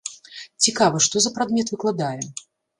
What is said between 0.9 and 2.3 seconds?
што за прадмет выкладае?